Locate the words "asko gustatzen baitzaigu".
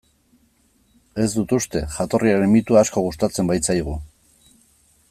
2.87-3.97